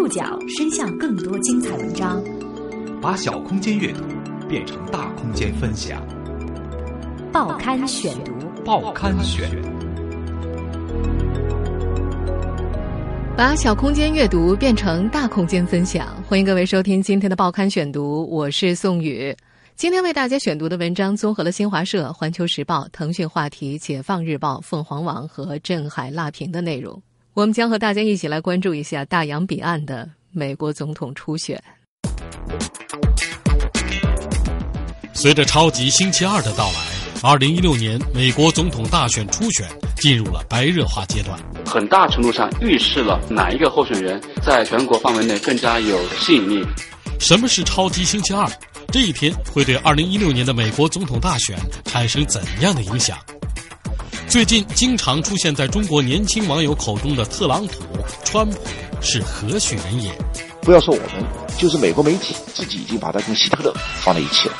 [0.00, 2.24] 触角伸向更多精彩文章，
[3.02, 4.02] 把小空间阅读
[4.48, 6.02] 变成大空间分享。
[7.30, 8.32] 报刊选读，
[8.64, 9.46] 报刊选。
[13.36, 19.36] 把小空间阅读变成大空间分享，欢迎各位收听今天的报刊选读，我是宋宇。
[19.76, 27.02] 今天为大家选读的文章综合了新华社、环球时报、腾讯话题、解放日报、凤凰网和镇海辣评的内容。
[27.40, 31.58] 我们将和大家一起来关注一下大洋彼岸的美国总统初选。
[35.14, 36.78] 随着超级星期二的到来，
[37.22, 46.62] 二零一六年美国总统大选初选进入了白热化阶段，很大程度上预示了哪一个候选人在全国范围内更加有吸引力。
[47.18, 48.46] 什么是超级星期二？
[48.92, 53.16] 这一天会对二零一六年的美国总统大选产生怎样的影响？
[54.30, 57.82] 最近经常出现在中国年轻网友口中的特朗普、
[58.24, 58.60] 川普
[59.00, 60.16] 是何许人也？
[60.62, 61.26] 不要说我们，
[61.58, 64.54] 就是美国媒体自己已经把他跟希特勒放在一起了。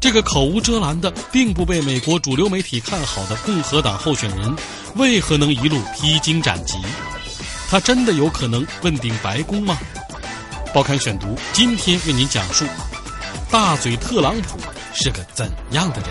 [0.00, 4.56] 这个口无遮拦的，并不被美国主流媒体看好的共和党候选人，
[4.96, 6.76] 为何能一路披荆斩棘？
[7.68, 9.78] 他真的有可能问鼎白宫吗？
[10.74, 12.64] 报刊选读今天为您讲述。
[13.52, 14.58] 大嘴特朗普
[14.92, 16.10] 是个怎样的人？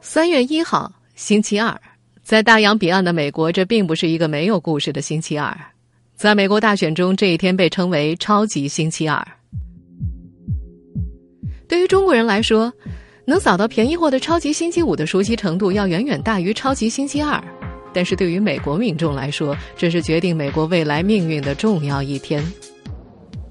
[0.00, 1.80] 三月一号，星期二，
[2.24, 5.56] 在大洋彼岸的美国，这并不是一个没有故事的星期二。
[6.16, 9.24] 在美国大选中，这一天被称为“超级星期二”。
[11.68, 12.72] 对于中国人来说，
[13.24, 17.40] 能扫到便宜货的“超级星期五”的熟悉程度要远远大于“超级星期二”。
[17.94, 22.44] 但是对于美国民众来说，这是决定美国未来命运的重要一天。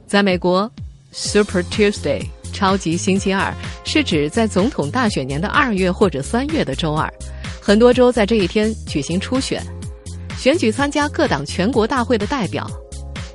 [0.06, 0.70] 在美国
[1.14, 2.22] ，Super Tuesday。
[2.54, 3.52] 超级星期二
[3.86, 7.10] 是指在总统大选年的二月或者三月的周二，
[7.62, 9.64] 很多州在这一天举行初选，
[10.36, 12.68] 选举参加各党全国大会的代表。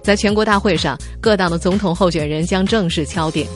[0.02, 3.46] 在全国大会上，各党的总统候选人将正式敲定。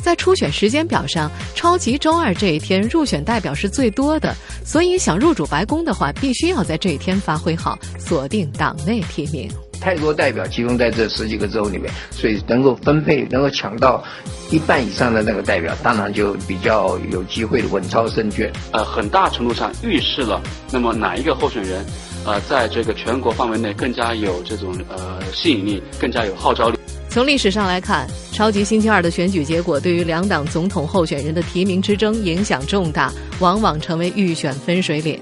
[0.00, 4.34] 在初选时间表上，超级周二这一天入选代表是最多的，
[4.64, 9.50] 所以想入主白宫的话，必须要在这一天发挥好，锁定党内提名。
[9.84, 14.02] 太多代表集中在这十几个州里面，所以能够分配、能够抢到
[14.50, 18.50] 一半以上的那个代表，当然就比较有机会稳操胜券。
[18.72, 20.40] 呃，很大程度上预示了
[20.72, 21.84] 那么哪一个候选人，
[22.24, 26.78] 呃，在这个全国范围内更加有这种呃吸引力，更加有号召力。
[27.10, 35.20] 从历史上来看，超级星期二的选举结果对于两党总统候选人的提名之争影响重大，往往成为预选分水岭。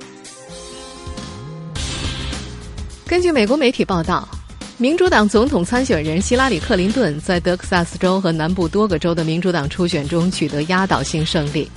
[3.08, 4.28] 根据美国媒体报道。
[4.82, 11.70] 民主党总统参选人希拉里·克林顿在德克萨斯州和南部多个州的民主党初选中取得压倒性胜利，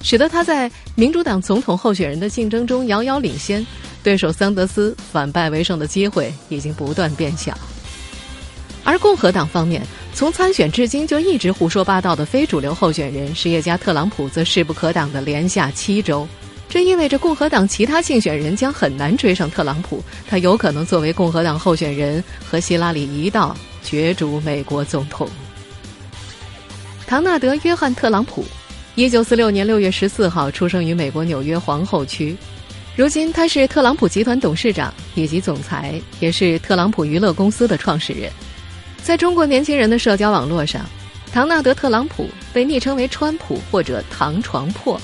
[0.00, 3.66] 使得他在民主党总统候选人的竞争中遥遥领先，
[4.00, 7.52] 对手桑德斯反败为胜的机会已经不断变小。
[8.84, 9.84] 而共和党方面，
[10.14, 16.28] 从参选至今就一直胡说八道的非主流候选人实业家特朗普则势不可挡的连下七州。
[16.72, 25.28] 这意味着共和党其他竞选人将很难追上特朗普，他有可能作为共和党候选人和希拉里一道角逐美国总统。
[27.06, 28.42] 唐纳德·约翰·特朗普，
[28.94, 32.34] 一九四六年六月十四号出生于美国纽约皇后区，
[32.96, 38.32] 如今他是特朗普集团董事长以及总裁，也是特朗普娱乐公司的创始人。
[39.02, 40.86] 在中国年轻人的社交网络上，
[41.34, 44.98] 唐纳德·特朗普被昵称为“川普”或者“唐床破”。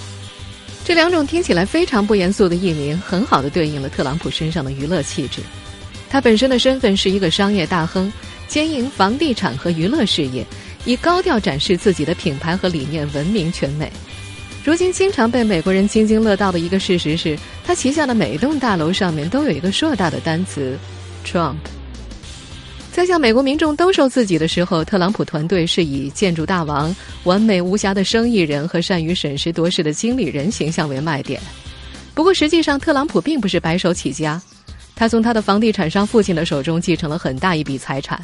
[0.88, 5.43] 这两种听起来非常不严肃的艺名，很好的对应了特朗普身上的娱乐气质。
[6.09, 8.10] 他本身的身份是一个商业大亨，
[8.47, 10.47] 经营房地产和娱乐事业，
[10.87, 13.93] 以高调展示自己的品牌和理念闻名全美。
[14.65, 20.78] 如今经常被美国人津津乐道的一个事实是，他旗下的每栋大楼上面都有一个硕大的单词
[21.22, 21.56] “Trump”。
[22.98, 26.92] 在向美国民众兜售自己的时候，特朗普团队是以建筑大王、
[27.22, 31.41] 完美无瑕的生意人和善于审时度势的经理人形象为卖点。
[32.12, 34.42] 不过，实际上特朗普并不是白手起家，
[34.97, 38.21] 他从他的房地产商父亲的手中继承了很大一笔财产。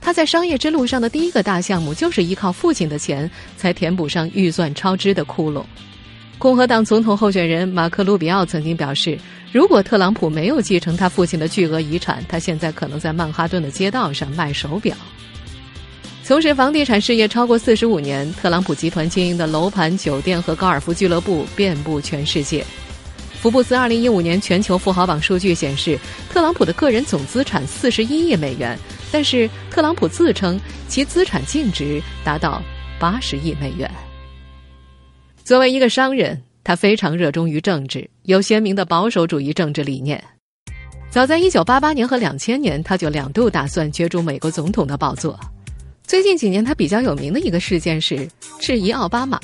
[0.00, 5.64] 他在商业之路上的第一个大项目，就是依靠父亲的钱才填补上预算超支的窟窿。
[6.42, 9.16] 共和党总统候选人马克·卢比奥曾经表示，
[9.52, 14.92] 如果特朗普没有继承他父亲的巨额遗产，他现在可能在曼哈顿的街道上卖手表。
[16.24, 22.66] 从事房地产事业超过四十五年，特朗普集团经营的楼盘、酒店和高尔夫俱乐部遍布全世界。
[23.40, 25.96] 福布斯二零一五年全球富豪榜数据显示，
[26.28, 28.76] 特朗普的个人总资产四十一亿美元，
[29.12, 32.60] 但是特朗普自称其资产净值达到
[32.98, 33.88] 八十亿美元。
[35.52, 40.18] 作为一个商人，他非常热衷于政治，有鲜明的保守主义政治理念。
[41.10, 45.38] 早在1988年和2000年，他就两度打算角逐美国总统的宝座。
[46.04, 48.26] 最近几年，他比较有名的一个事件是
[48.58, 49.38] 质疑奥巴马。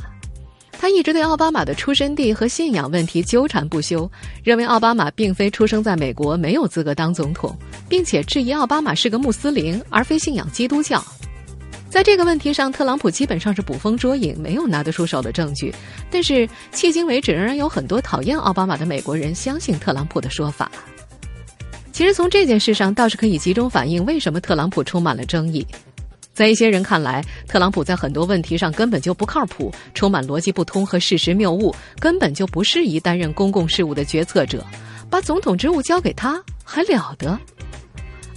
[0.72, 4.10] 他一直对奥巴马的出生地和信仰问题纠缠不休，
[4.42, 7.54] 认为奥巴马并非出生在美国，没有资格当总统，
[7.86, 11.04] 并且质疑奥巴马是个穆斯林，而非信仰基督教。
[11.90, 15.74] 在这个问题上，特朗普基本上是捕风捉影，没有拿得出手的证据。
[16.10, 20.70] 但是迄今为止，仍然有很多讨厌奥巴马的美国人相信特朗普的说法。
[21.90, 25.66] 其实从这件事上，倒是可以集中反映为什么特朗普充满了争议。
[26.32, 34.64] 在一些人看来，特朗普在很多问题上根本就不靠谱，充满逻辑不通和事实谬误，根本就不适宜担任公共事务的决策者。
[35.10, 37.36] 把总统职务交给他还了得？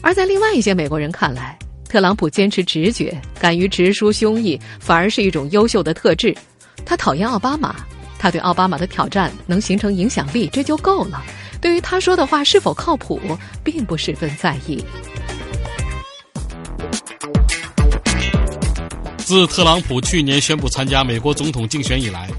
[0.02, 1.60] 而在另外一些美国人看来，
[1.92, 6.34] 特朗普坚持直觉，敢于直抒胸臆，反而是一种优秀的特质。
[6.86, 7.76] 他讨厌奥巴马，
[8.18, 11.22] 他对奥巴马的挑战能形成影响力，这就够了。
[11.60, 13.20] 对于他说的话是否靠谱，
[13.62, 14.82] 并不十分在意。
[19.18, 22.30] 自特朗普去年宣布参加美国总统竞选以来，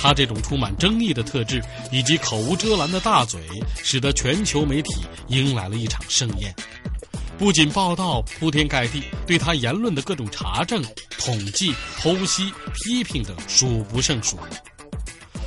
[0.00, 3.38] 他这种充满争议的特质以及口无遮拦的大嘴，
[3.76, 6.50] 使得全球媒体迎来了一场盛宴。
[7.38, 10.82] 不仅报道铺天盖地，对他言论的各种查证、
[11.18, 14.38] 统计、剖析、批评等数不胜数。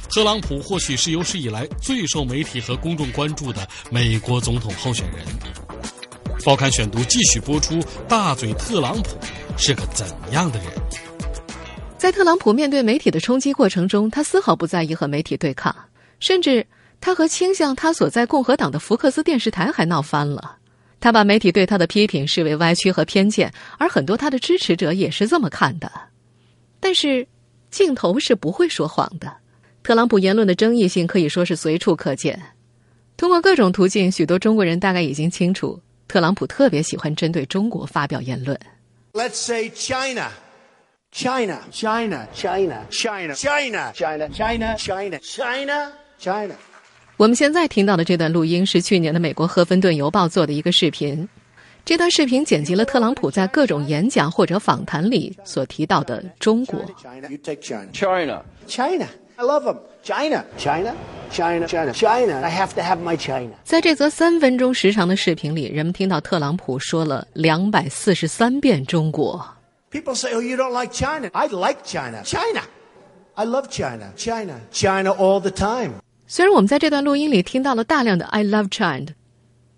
[0.10, 5.26] 特朗普或许是有史以来最受媒体和公众关注的美国总统候选人。
[6.44, 9.18] 报刊选读继续播出：大嘴特朗普
[9.58, 10.68] 是个怎样的人？
[11.98, 15.76] 在特朗普面对媒体的冲击过程中，他丝毫不在意和媒体对抗，
[16.20, 16.66] 甚至
[17.02, 20.58] 他和倾向他所在共和党的福克斯电视台还闹翻了。
[21.00, 25.92] 他把媒体对他的批评视为歪曲和偏见，而很多他的支持者也是这么看的。
[26.80, 27.28] 但是，
[27.70, 29.32] 镜头是不会说谎的。
[29.84, 32.42] 特朗普言论的争议性可以说是随处可见。
[33.18, 38.60] 通过各种途径，许多中国人大概已经清楚，特朗普特别喜欢针对中国发表言论。
[39.14, 40.32] Let's say China.
[41.12, 46.56] China, China, China, China, China, China, China, China, China, China.
[47.18, 51.26] 我们现在听到的这段录音是去年的美国《赫芬顿邮报》做的一个视频。
[51.86, 56.78] 这段视频剪辑了特朗普在各种演讲或者访谈里所提到的中国。
[57.30, 57.88] You take China.
[57.94, 58.44] China.
[58.68, 59.08] China.
[59.38, 59.78] I love them.
[60.04, 60.44] China.
[60.58, 60.94] China.
[61.32, 61.66] China.
[61.68, 61.94] China.
[61.94, 62.42] China.
[62.42, 63.52] I have to have my China.
[63.64, 69.42] 在这则三分钟时长的视频里，人们听到特朗普说了两百四十三遍中国。
[69.90, 71.30] People say, oh, you don't like China.
[71.32, 72.22] I like China.
[72.26, 72.62] China.
[73.36, 74.12] I love China.
[74.18, 74.60] China.
[74.74, 75.92] China all the time.
[76.28, 79.14] 虽然我们在这段录音里听到了大量的 "I love China"，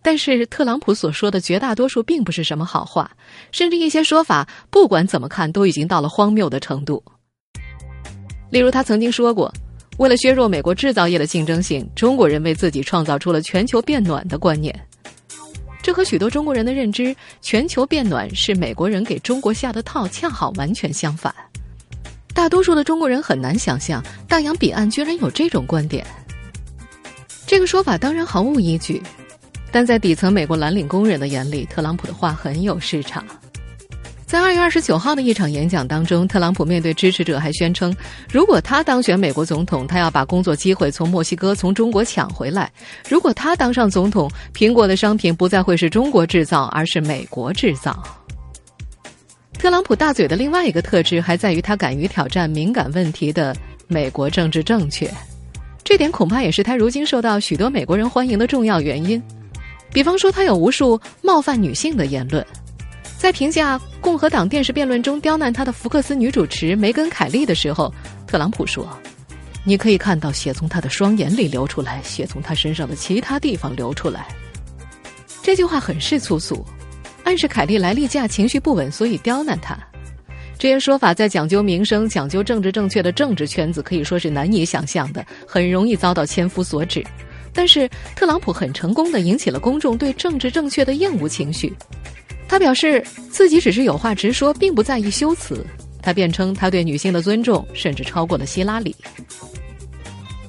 [0.02, 3.12] 但是特朗普所说的绝大多数并不是什么好话，
[3.52, 7.04] 甚至一些说法不管怎么看都已经到了荒谬的程度。
[8.50, 9.54] 例如，他曾经说过，
[9.98, 14.74] 为了削弱美国制造业的竞争性，中国人为自己创造出了全球变暖的观念。
[15.84, 21.34] 这和许多中国人的认知“全球变暖”是美国人给中国下的套，恰好完全相反。
[22.34, 26.06] 大多数的中国人很难想象，大洋彼岸居然有这种观点。
[27.48, 29.02] 这个说法当然毫无依据，
[29.72, 33.26] 但在底层美国蓝领工人的眼里，特朗普的话很有市场。
[34.26, 37.96] 在二月二十九号的一场演讲当中，特朗普面对支持者还宣称，
[38.30, 42.68] 如果他当选美国总统，他要把工作机会从墨西哥、从中国抢回来；
[43.08, 48.04] 如果他当上总统，苹果的商品不再会是中国制造，而是美国制造。
[49.54, 53.56] 特朗普大嘴的另外一个特质，还在于他敢于挑战敏感问题的
[53.88, 55.10] 美国政治正确。
[55.88, 59.24] 这点恐怕也是他如今受到许多美国人欢迎的重要原因。
[59.94, 62.46] 比方说，他有无数冒犯女性的言论。
[63.18, 67.90] 在评价共和党电视辩论中刁难他的福克斯女主持梅根·凯利的时候，
[68.28, 68.86] 特朗普说
[69.64, 74.28] ：“你可以看到血从他的双眼里流出来，血从他身上的其他地方流出来。”
[75.42, 76.66] 这句话很是粗俗，
[77.24, 79.80] 暗示凯利来例假、情绪不稳，所以刁难他。
[80.60, 87.06] 这些说法在讲究名声、讲究政治正确的政治圈子可以说是难以想象的，很容易遭到千夫所指。
[87.54, 91.74] 但是特朗普很成功的引起了公众对政治正确的厌恶情绪。
[92.48, 95.66] 他表示自己只是有话直说，并不在意修辞。
[96.02, 98.96] 他辩称他对女性的尊重甚至超过了希拉里。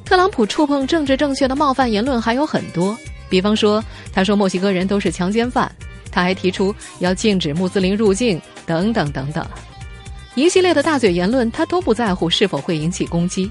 [0.04, 2.96] 特朗普触碰政治正确的冒犯言论还有很多，
[3.28, 5.70] 比方说他说墨西哥人都是强奸犯，
[6.10, 9.44] 他还提出要禁止穆斯林入境等等等等，
[10.40, 13.50] 一系列的大嘴言论他都不在乎是否会引起攻击。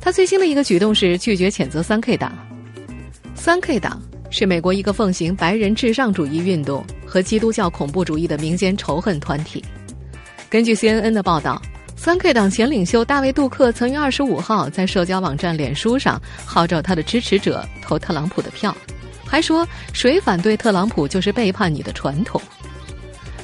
[0.00, 2.32] 他最新的一个举动是拒绝谴责三 K 党。
[3.34, 4.00] 三 K 党
[4.30, 9.64] 是美国一个奉行白人至上主义运动和基督教恐怖主义的民间仇恨团体。
[10.48, 11.60] 根据 CNN 的报道，
[11.96, 18.74] 三 K 党前领袖大卫·杜克曾于二十五号在社交网站脸书上号召他的支持者投特朗普的票，
[19.26, 22.40] 还说谁反对特朗普就是背叛你的传统。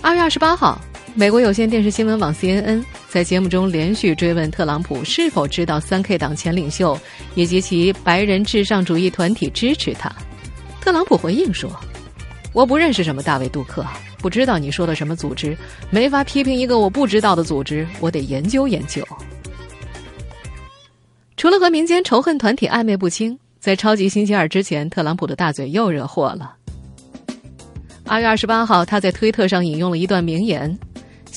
[0.00, 0.80] 二月二十八号，
[1.18, 6.96] 美国有线电视新闻网 CNN 在节目中连续追问特朗普是否知道三 K 党前领袖
[7.34, 10.12] 以及其白人至上主义团体支持他。
[10.78, 11.70] 特朗普回应说
[12.52, 13.82] ：“我不认识什么大卫·杜克，
[14.18, 15.56] 不知道你说的什么组织，
[15.88, 19.02] 没法批评一个我不知道的组织，我得研究研究。”
[21.38, 26.56] 除了和民间仇恨团体暧昧不清，在超级星期二之前，特朗普的大嘴又惹祸了。
[28.04, 30.78] 二月二十八号，他在推特上引用了一段名言：“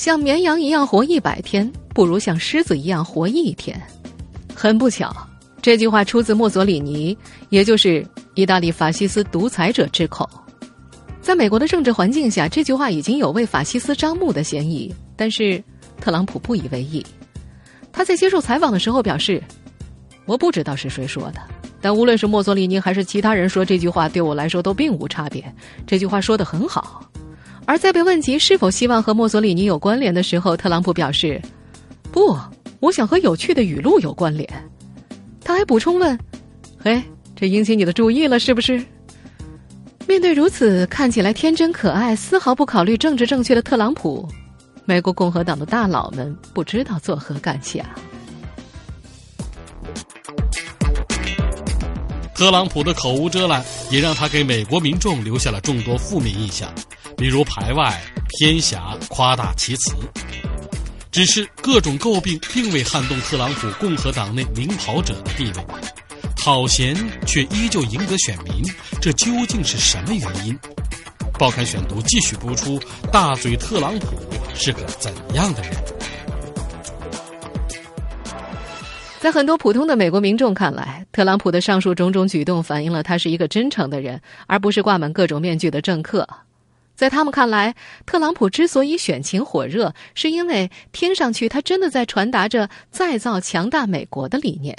[0.00, 3.78] 像绵羊一样活一百天，不如像狮子一样活一天。”
[4.56, 5.14] 很不巧，
[5.60, 7.14] 这句话出自墨索里尼，
[7.50, 8.02] 也就是
[8.32, 10.26] 意大利法西斯独裁者之口。
[11.20, 14.90] 在美国的政治环境下，这句话已经有为法西斯张目的嫌疑。
[15.16, 15.62] 但是，
[16.00, 17.04] 特朗普不以为意。
[17.92, 19.42] 他在接受采访的时候表示
[20.24, 21.42] ：“我不知道是谁说的。”
[21.78, 25.44] 但无论是墨索里尼还是其他人说这句话，对我来说都并无差别。
[25.86, 27.04] 这句话说的很好。
[27.66, 31.40] 而在被问及是否希望和墨索里尼有关联的时候，特朗普表示
[32.10, 32.36] ：“不，
[32.80, 34.48] 我想和有趣的语录有关联。”
[35.44, 36.18] 他还补充问
[36.82, 37.02] ：“嘿，
[37.36, 38.82] 这引起你的注意了是不是？”
[40.08, 44.28] 面对如此看起来天真可爱、丝毫不考虑政治正确的特朗普，
[44.84, 47.86] 美国共和党的大佬们不知道作何感想。
[52.34, 56.68] 特朗普的口无遮拦，也让他给美国民众留下了众多负面印象，
[57.20, 59.94] 比如排外、偏狭、夸大其词。
[61.10, 65.66] 只是各种诟病并未撼动特朗普共和党内领跑者的地位，
[66.34, 66.96] 讨嫌
[67.26, 68.62] 却依旧赢得选民，
[69.02, 70.58] 这究竟是什么原因？
[71.38, 72.80] 报刊选读继续播出：
[73.12, 74.16] 大嘴特朗普
[74.54, 75.72] 是个怎样的人？
[79.18, 86.26] 在很多普通的美国民众看来，特朗普的上述种种举动反映了他是一个真诚的人，而不是挂满各种面具的政客。
[87.00, 94.76] 在他们看来，特朗普之所以选情火热，是因为听上去他真的在传达着再造强大美国的理念。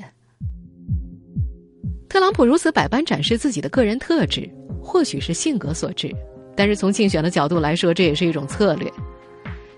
[2.07, 4.47] 特朗普如此百般展示自己的个人特质，
[4.83, 6.11] 或许是性格所致，
[6.55, 8.87] 但是从竞选的角度来说，这也是一种策略。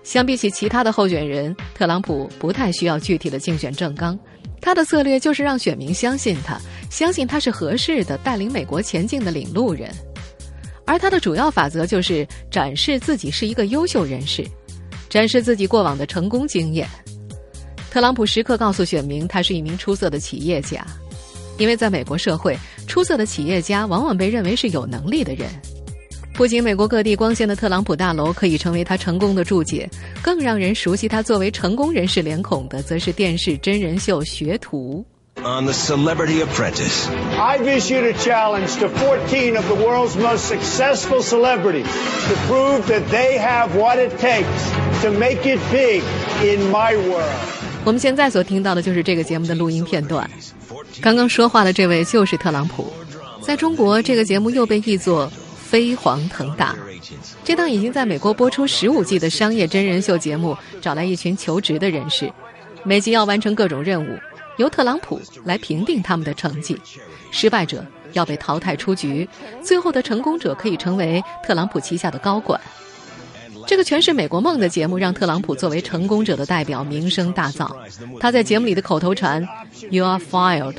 [0.02, 4.18] 相比起其他的候选人，特朗普不太需要具体的竞选政纲。
[4.60, 6.60] 他的策略就是让选民相信他，
[6.90, 9.90] 相信他是合适的带领美国前进的领路人，
[10.86, 14.44] 而他的主要法则就是展示自己是一个优秀人士，
[15.08, 16.88] 展示自己过往的成功经验。
[17.90, 20.84] 特朗普时刻告诉选民，他是一名出色的企业家，
[21.58, 25.48] 因为在美国社会，出色的企业家往往被认为是有能力的人。
[26.34, 29.88] 不仅美国各地光鲜的特朗普大楼可以成为他成功的注解，
[30.20, 35.06] 更让人熟悉他作为成功人士脸孔的，则是电视真人秀《学徒》。
[35.44, 37.06] On the Celebrity Apprentice,
[37.38, 43.06] I've issued a challenge to 14 of the world's most successful celebrities to prove that
[43.10, 44.72] they have what it takes
[45.02, 46.02] to make it big
[46.42, 47.28] in my world.
[47.84, 50.28] 我们现在所听到的就是这个节目的录音片段。
[51.02, 52.90] 刚刚说话的这位就是特朗普。
[53.42, 55.30] 在中国，这个节目又被译作。
[55.62, 56.74] 飞黄腾达，
[57.42, 62.32] 这档已经在美国播出十五季的商业真人秀节目，找来一群求职的人士，
[62.84, 64.16] 每集要完成各种任务，
[64.56, 66.80] 由特朗普来评定他们的成绩，
[67.30, 69.28] 失败者要被淘汰出局，
[69.62, 72.60] 最后的成功者可以成为特朗普旗下的高管。
[73.66, 77.74] 这个全是美国梦的节目，让特朗普作为成功者的代表名声大噪。
[78.20, 79.46] 他在节目里的口头禅
[79.90, 80.76] “You are fired”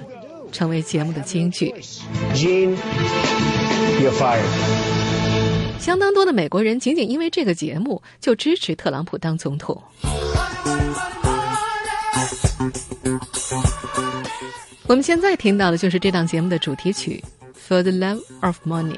[0.52, 1.74] 成为节目的金句。
[2.34, 2.78] You're
[4.12, 4.44] fired。
[5.80, 9.82] 相当多的美国人仅仅因为这个节目就支持特朗普当总统。
[14.88, 17.24] 我们现在听到的就是这档节目的主题曲
[17.76, 18.94] 《For the Love of Money》。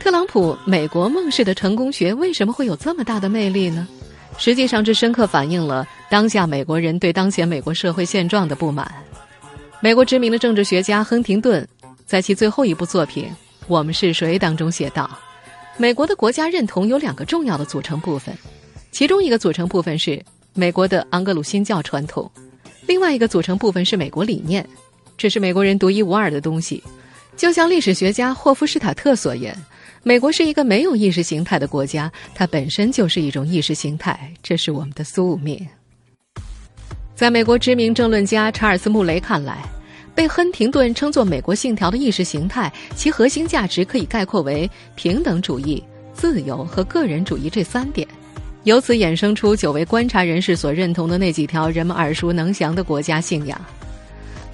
[0.00, 3.86] 特朗普美国梦式的成功学为什么会有这么大的魅力呢？
[4.38, 8.92] 实际上，这深刻反映了当下美国人对当前美国社会现状的不满。
[9.78, 11.66] 美国知名的政治学家亨廷顿。
[12.04, 13.24] 在其最后一部作品
[13.68, 15.08] 《我们是谁》当中写道
[15.78, 18.36] ：“美国的国家认同有两个重要的组成部分，
[18.90, 20.22] 其中一个组成部分是
[20.52, 22.30] 美国的盎格鲁新教传统，
[22.86, 24.66] 另外一个组成部分是美国理念。
[25.16, 26.82] 这是美国人独一无二的东西。
[27.36, 29.56] 就像历史学家霍夫施塔特所言，
[30.02, 35.66] 美国是一个没有意识形态的国家，它本身就是一种意识形态，这是我们的宿命。”
[37.14, 39.62] 在美国知名政论家查尔斯·穆雷看来。
[40.14, 48.06] 被亨廷顿称作“美国信条”的意识形态，其核心价值可以概括为平等主义、自由和个人主义这三点。
[48.64, 53.60] 由此衍生出久为观察人士所认同的那几条人们耳熟能详的国家信仰：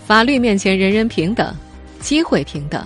[0.07, 1.55] 法律面前人人平等，
[2.01, 2.83] 机会平等，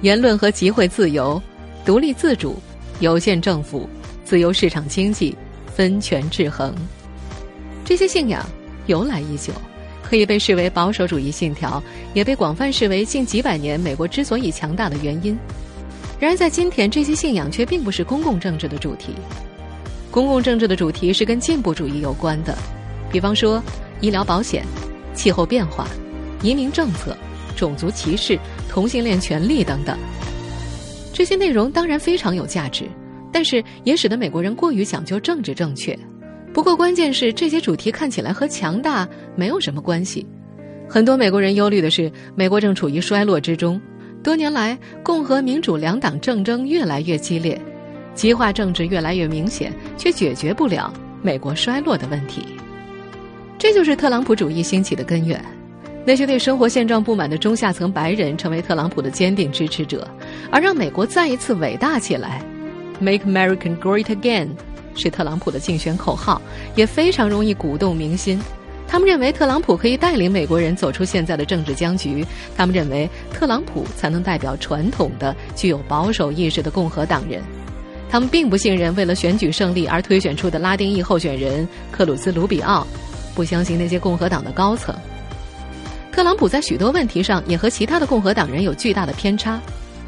[0.00, 1.40] 言论和集会自由、
[1.84, 2.60] 独立自主、
[2.98, 3.88] 有限政府、
[4.24, 5.36] 自由市场经济、
[5.72, 6.74] 分权制衡。
[7.84, 8.44] 这些信仰
[8.86, 9.52] 由来已久，
[10.02, 11.80] 可以被视为保守主义信条，
[12.12, 15.38] 也被广泛视为近几百年美国之所以强大的原因。
[16.18, 19.14] 然而，在今天，这些信仰却并不是公共政治的主题。
[20.16, 22.56] 公共政治的主题是跟进步主义有关的，
[23.12, 23.62] 比方说
[24.00, 24.64] 医疗保险、
[25.12, 25.86] 气候变化、
[26.42, 27.14] 移民政策、
[27.54, 29.94] 种族歧视、同性恋权利等等。
[31.12, 32.86] 这些内容当然非常有价值，
[33.30, 35.94] 但是也使得美国人过于讲究政治正确。
[36.50, 40.26] 不过，关键是这些主题看起来和强大没有什么关系。
[40.88, 43.78] 很多美国人忧虑的是，美国正处于衰落之中。
[44.22, 47.60] 多年来，共和民主两党竞争越来越激烈，
[48.16, 50.92] 极化政治越来越明显，却解决不了
[51.22, 52.44] 美国衰落的问题。
[53.58, 55.40] 这就是特朗普主义兴起的根源。
[56.04, 60.08] 那些对生活现状不满的中下层白人成为特朗普的坚定支持者，
[60.50, 62.42] 而让美国再一次伟大起来
[63.00, 64.48] ，“Make America Great Again”。
[64.94, 66.40] 是特朗普的竞选口号，
[66.74, 68.40] 也非常容易鼓动民心。
[68.88, 72.24] 他们认为特朗普可以带领美国人走出现在的政治僵局。
[72.56, 77.42] 他们认为特朗普才能代表传统的、具有保守意识的共和党人。
[78.16, 82.86] 他们并不信任为了选举胜利而推选出的拉丁裔候选人克鲁兹·卢比奥，
[83.34, 84.96] 不相信那些共和党的高层。
[86.10, 89.60] 特朗普在许多问题上也和其他的共和党人有巨大的偏差，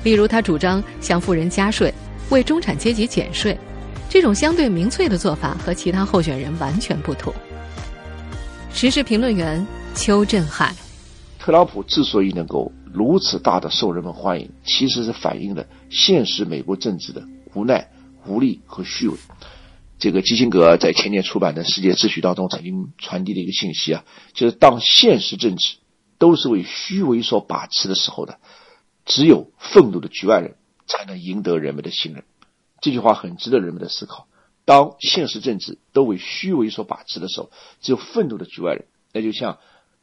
[0.05, 1.93] 例如他主张向富人加税，
[2.31, 3.55] 为中产阶级减税。
[4.09, 7.31] 这种相对民粹的做法和其他候选人完全不同。
[8.73, 10.75] 时事评论员邱振海，
[11.39, 17.23] 特朗普之所以能够如此大的受人们欢迎，其实是反映了现实美国政治的
[17.55, 17.87] 无奈、
[18.29, 19.17] 无力和虚伪。
[19.99, 25.79] 这个基辛格在前年出版的《世界秩序》当中曾经传递的一个信息啊，就是当现实政治
[26.19, 28.39] 都是为虚伪所把持的时候的，
[29.05, 30.55] 只有愤怒的局外人
[30.87, 32.23] 才能赢得人们的信任。
[32.81, 34.29] 这句话很值得人们的思考。
[34.65, 39.59] 当现实政治都为虚伪所把持的时候，只有愤怒的局外人，那就像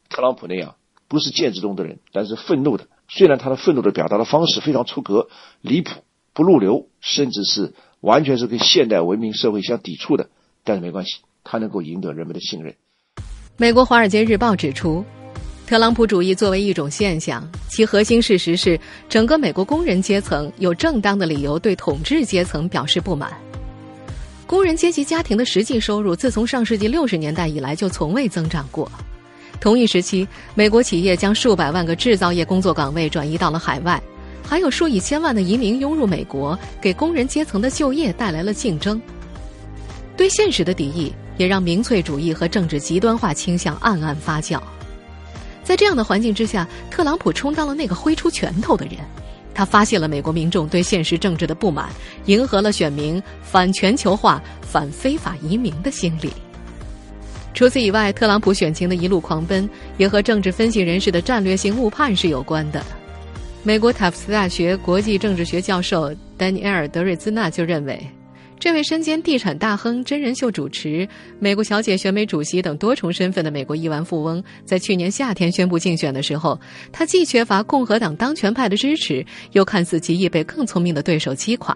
[0.10, 0.76] 特朗普那样，
[1.08, 2.88] 不是建制中的人，但是愤怒的。
[3.08, 5.30] 虽然他的愤怒的表达的方式非常出格、
[5.62, 10.30] 离谱、不入流，甚至是完全是跟现代文明社会相抵触的，
[10.63, 12.76] 但是没关系，他能够赢得人们的信任。
[13.58, 15.04] 美国《华尔街日报》指出。
[15.68, 23.34] 特朗普主义作为一种现象，其核心事实是整个美国工人阶层有正当的理由对统治阶层表示不满。
[24.46, 28.88] 工人阶级家庭的实际收入自从上世纪六十年代以来就从未增长过。
[29.60, 34.00] 同一时期，美国企业将数百万个制造业工作岗位转移到了海外，
[34.48, 39.02] 还有数以千万的移民涌入美国，给工人阶层的就业带来了竞争。
[40.16, 44.62] 对现实的敌意也让民粹主义和政治极端化倾向暗暗发酵。
[45.64, 48.98] 在这样的环境之下，特朗普充当了那个挥出拳头的人，
[49.54, 51.90] 他发泄了美国民众对现实政治的不满，
[52.28, 56.32] 迎合了选民反全球化、反非法移民的心理。
[57.54, 62.86] 除此以外，特朗普选情的一路狂奔，也和政治分析人士的战略性误判是有关的。
[63.65, 67.99] 美国塔夫斯大学国际政治学教授丹尼埃尔·德瑞兹纳就认为。
[68.60, 71.08] 这位身兼地产大亨、真人秀主持、
[71.39, 76.60] 美国小姐选美主席等多重身份的美国亿万富翁，在去年夏天宣布竞选的时候，
[76.91, 81.75] 他既缺乏共和党当权派的支持，又看似极易被更聪明的对手击垮。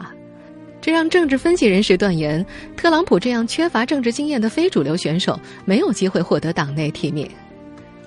[0.80, 2.46] 这让政治分析人士断言，
[2.78, 7.28] 特朗普这样缺乏政治经验的非主流选手没有机会获得党内提名。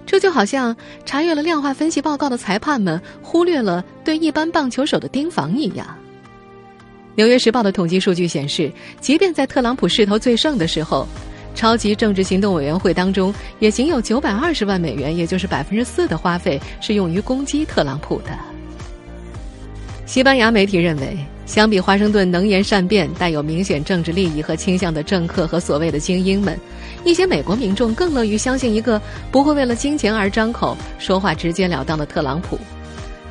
[0.04, 5.86] 这就好像查阅了量化分析报告的裁判们忽略了对一般棒球手的盯防一样。
[7.14, 11.06] 《纽约时报》的统计数据显示，即便在特朗普势头最盛的时候，
[11.54, 18.30] 超级政治行动委员会当中也仅有九百二十万美元，也就是百分之四的花费是用于攻击特朗普的。
[20.06, 26.58] 西班牙媒体认为，相比华盛顿能言善辩、带有明显政治利益和倾向的政客和所谓的精英们，
[27.04, 29.00] 一些美国民众更乐于相信一个
[29.30, 32.58] 不会为了金钱而张口、说话直截了当的特朗普。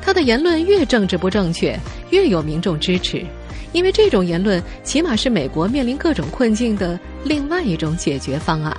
[0.00, 1.78] 他的言论越政治不正确，
[2.10, 3.24] 越有民众支持。
[3.72, 8.76] 因为这种言论，起码是美国面临各种困境的另外一种解决方案。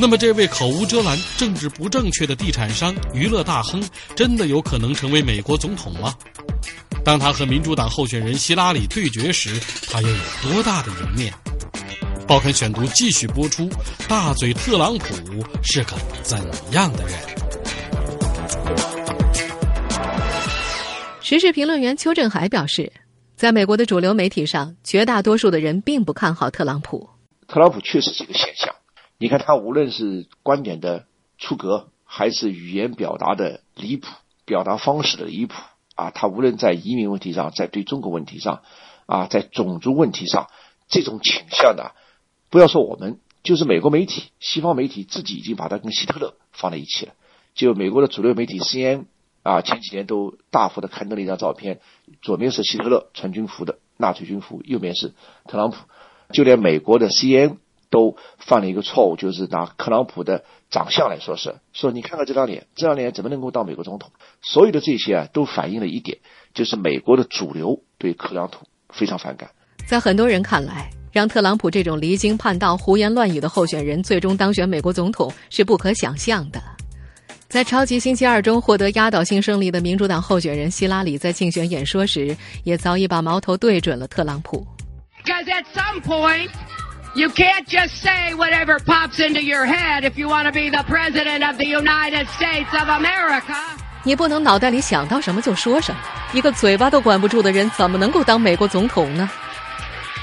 [0.00, 3.86] 那么，这位口无遮拦、政治不正确的地产商、娱乐大亨，
[4.16, 6.14] 真的有可能成为美国总统吗？
[7.04, 9.60] 当他和民主党候选人希拉里对决时，
[9.90, 11.30] 他又有多大的赢面？
[12.26, 13.68] 报刊选读继续播出：
[14.08, 15.14] 大嘴特朗普
[15.62, 16.38] 是个怎
[16.72, 17.14] 样的人？
[21.20, 22.90] 时事评论员邱振海表示，
[23.36, 27.06] 在美国的主流媒体上，绝大多数的人并不看好特朗普。
[27.46, 28.74] 特朗普确实是一个现象。
[29.20, 31.04] 你看他无论是观点的
[31.36, 34.08] 出格，还是语言表达的离谱，
[34.46, 35.60] 表达方式的离谱
[35.94, 36.10] 啊！
[36.10, 38.62] 他无论在移民问题上，在对中国问题上，
[39.04, 40.48] 啊，在种族问题上，
[40.88, 41.90] 这种倾向呢，
[42.48, 47.12] 不要说我们，就是美国媒体、西方媒体自己已经把他跟希特勒放在一起了。
[47.52, 49.04] 就美国的主流媒体 CN
[49.42, 51.80] 啊，前几年都大幅的刊登了一张照片，
[52.22, 55.12] 左边是希特勒穿军服的纳粹军服，右边是
[55.46, 55.76] 特朗普。
[56.32, 57.58] 就连美国的 CN
[57.90, 64.10] 都犯了一个错误，就是拿特朗普的长相来说事说，你看看这张脸，这张脸怎么能够当美国总统？
[64.40, 66.18] 所有的这些啊，都反映了一点，
[66.54, 69.50] 就是美国的主流对特朗普非常反感。
[69.86, 76.62] 在很多人看来，让特朗普这种离经叛道、胡言乱语的候选人最终当选美国总统是不可想象的。
[77.48, 84.64] 在超级星期二中获得压倒性胜利的民主党候选人希拉里在竞选演说时，也早已把矛头对准了特朗普。
[85.24, 86.50] Because at some point,
[87.14, 90.82] you can't just say whatever pops into your head if you want to be the
[90.84, 93.56] president of the United States of America.
[94.02, 96.00] 你不能脑袋里想到什么就说什么，
[96.32, 99.28] 一个嘴巴都管不住的人，怎么能够当美国总统呢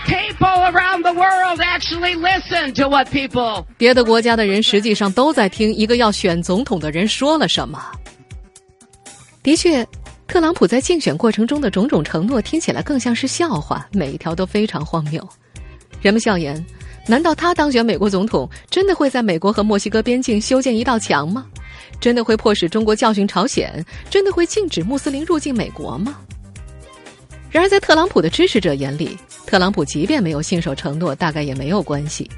[0.05, 3.65] ？People around the world actually listen to what people.
[3.77, 7.83] 别的国家的人实际上都在听一个要选总统的人说了什么。
[9.43, 9.87] 的确。
[10.27, 15.25] 特朗普在竞选过程中的种种承诺听起来更像是笑话，每一条都非常荒谬。
[16.01, 16.63] 人们笑言：
[17.07, 21.45] 难道他当选美国总统，真的会在美国和墨西哥边境修建一道墙吗？
[21.99, 23.83] 真的会迫使中国教训朝鲜？
[24.09, 26.19] 真的会禁止穆斯林入境美国吗？
[27.49, 32.29] 然而，在特朗普的支持者眼里，特朗普即便没有信守承诺，大概也没有关系。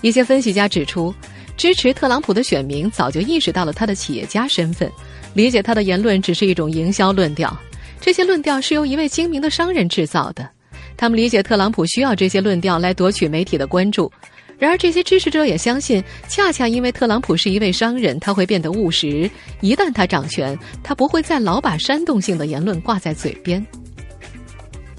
[0.00, 1.14] 一些分析家指出，
[1.56, 4.90] 支持特朗普的选民早就意识到了他的企业家身份。
[5.34, 7.56] 理解他的言论只是一种营销论调，
[8.00, 10.48] 这些论调是由一位精明的商人制造的。
[10.96, 14.10] 他们理解特朗普需要这些论调来夺取媒体的关注。
[14.56, 19.28] 然而，这些支持者也相信，恰恰因为特朗普是一位商人，他会变得务实。
[19.60, 23.64] 一旦他掌权，他不会再老把煽动性的言论挂在嘴边。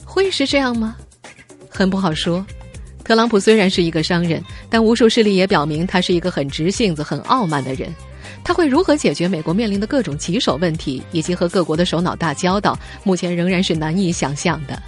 [0.04, 0.98] 会是这样吗？
[1.70, 2.46] 很不好说。
[3.04, 7.94] 特朗普虽然是一个商人，但无数事例也表明他是一个很直性子、很傲慢的人。
[8.44, 12.78] 他会如何解决美国面临的各种棘手问题，以及和各国的首脑打交道？
[13.04, 14.82] 目前仍然是难以想象的。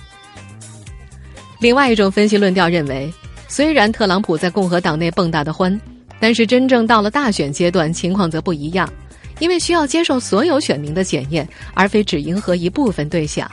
[1.60, 3.12] 另外一种分析论调认为，
[3.48, 5.80] 虽然特朗普在共和党内蹦跶的欢，
[6.20, 8.92] 但是真正到了大选阶段，情况则不一样，
[9.40, 13.50] 因为需要接受所有选民的检验，而非只迎合一部分对象。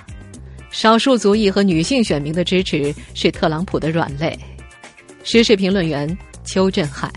[0.71, 4.39] 少数族裔和女性选民的支持是特朗普的软肋。
[5.23, 7.11] 时事评论员邱振海，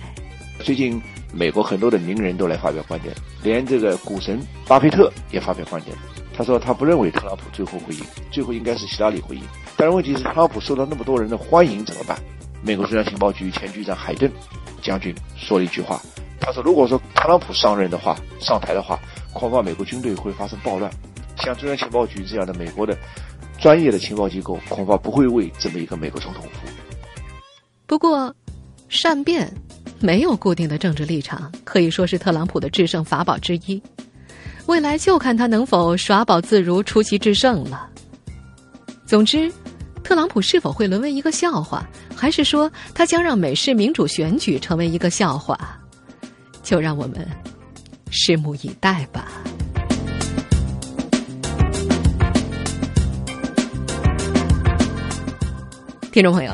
[0.63, 1.01] 最近。
[1.33, 5.95] 美国很多的名人都来发表观点，连这个股神巴菲特也发表观点。
[6.37, 9.41] 他说他不认为特朗普最后会赢，最后应该是希拉里会赢。
[9.75, 12.15] 但是问题是，特朗普受到那么多人的欢迎怎么办？
[12.61, 14.31] 美国中央情报局前局长海顿
[14.81, 15.99] 将军说了一句话，
[16.39, 18.99] 他说：“如果说特朗普上任的话，上台的话，
[19.33, 20.91] 恐怕美国军队会发生暴乱。
[21.37, 22.95] 像中央情报局这样的美国的
[23.59, 26.69] 专业的情报机构，恐怕不会为这么一个美国总统服务。”
[27.87, 28.35] 不过，
[28.89, 29.51] 善变。
[29.99, 33.81] 没有固定的政治立场，可以说是特朗普的制胜法宝之一。
[34.67, 37.89] 未来就看他能否耍宝自如、出奇制胜了。
[39.05, 39.49] 总之，
[40.03, 45.57] 特朗普是否会沦为一个笑话，还是说他将让美式民主选举成为一个笑话，
[46.61, 47.25] 就让我们
[48.11, 49.31] 拭目以待吧。
[56.11, 56.53] 听众朋友，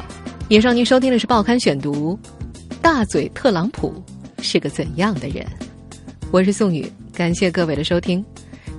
[0.50, 2.18] 以上您收听的是《报刊选读》。
[2.80, 4.04] 大嘴特朗普
[4.40, 5.44] 是个怎样的人？
[6.32, 8.24] 我是宋宇，感谢各位的收听。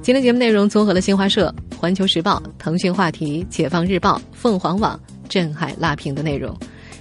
[0.03, 6.55] 今天节目内容综合了新华社、环球时报、腾讯话题、解放日报、凤凰网、镇海辣评的内容。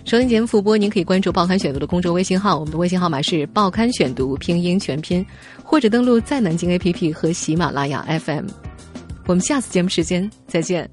[0.06, 5.26] 收音节目复播，您可以关注《报刊选读》的公众微信号，我们的微信号码是“报刊选读”拼音全拼，
[5.64, 8.48] 或者登录在南京 APP 和喜马拉雅 FM。
[9.26, 10.90] 我们下次节目时间再见。